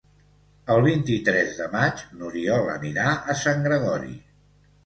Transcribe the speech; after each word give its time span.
El 0.75 0.79
vint-i-tres 0.85 1.53
de 1.59 1.67
maig 1.75 2.01
n'Oriol 2.21 2.73
anirà 2.79 3.15
a 3.35 3.37
Sant 3.43 3.63
Gregori. 3.69 4.19